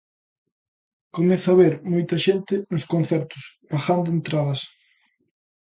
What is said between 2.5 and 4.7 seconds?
nos concertos, pagando entradas.